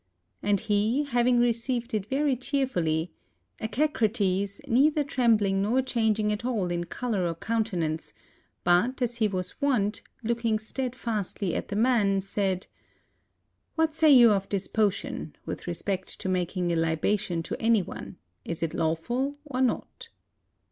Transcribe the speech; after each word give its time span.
And 0.41 0.59
he 0.61 1.03
having 1.03 1.37
received 1.39 1.93
it 1.93 2.07
very 2.07 2.35
cheerfully, 2.35 3.11
Echecrates, 3.59 4.59
neither 4.67 5.03
trembling 5.03 5.61
nor 5.61 5.83
changing 5.83 6.31
at 6.31 6.43
all 6.43 6.71
in 6.71 6.85
color 6.85 7.27
or 7.27 7.35
countenance, 7.35 8.11
but, 8.63 8.99
as 8.99 9.17
he 9.17 9.27
was 9.27 9.61
wont, 9.61 10.01
looking 10.23 10.57
steadfastly 10.57 11.53
at 11.53 11.67
the 11.67 11.75
man, 11.75 12.19
said, 12.19 12.65
"What 13.75 13.93
say 13.93 14.09
you 14.09 14.31
of 14.31 14.49
this 14.49 14.67
potion, 14.67 15.35
with 15.45 15.67
respect 15.67 16.19
to 16.21 16.27
mak 16.27 16.57
ing 16.57 16.71
a 16.71 16.75
libation 16.75 17.43
to 17.43 17.61
any 17.61 17.83
one, 17.83 18.17
is 18.43 18.63
it 18.63 18.73
lawful 18.73 19.35
or 19.45 19.61
not? 19.61 20.09